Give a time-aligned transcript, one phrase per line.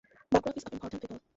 [0.31, 1.21] Biographies of important people.